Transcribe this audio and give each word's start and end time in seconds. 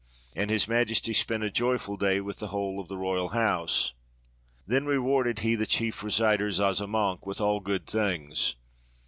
And 0.35 0.49
His 0.49 0.67
Majesty 0.67 1.13
spent 1.13 1.43
a 1.43 1.51
joyful 1.51 1.95
day 1.95 2.21
with 2.21 2.39
the 2.39 2.47
whole 2.47 2.79
of 2.79 2.87
the 2.87 2.97
royal 2.97 3.29
house. 3.29 3.93
Then 4.65 4.87
re 4.87 4.97
warded 4.97 5.41
he 5.41 5.53
the 5.53 5.67
chief 5.67 6.01
reciter 6.01 6.49
Zazamankh 6.49 7.23
with 7.27 7.39
all 7.39 7.59
good 7.59 7.85
things. 7.85 8.55